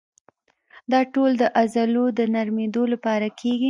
[0.91, 3.59] دا ټول د عضلو د نرمېدو لپاره کېږي.